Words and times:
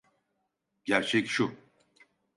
Gerçek 0.83 1.27
şu. 1.29 1.55